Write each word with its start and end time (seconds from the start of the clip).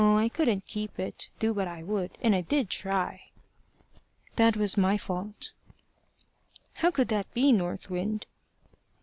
I 0.01 0.29
couldn't 0.29 0.65
keep 0.65 0.97
it, 0.99 1.29
do 1.37 1.53
what 1.53 1.67
I 1.67 1.83
would, 1.83 2.17
and 2.23 2.33
I 2.33 2.41
did 2.41 2.71
try." 2.71 3.27
"That 4.35 4.57
was 4.57 4.75
my 4.75 4.97
fault." 4.97 5.53
"How 6.81 6.89
could 6.89 7.09
that 7.09 7.31
be, 7.35 7.51
North 7.51 7.87
Wind?" 7.87 8.25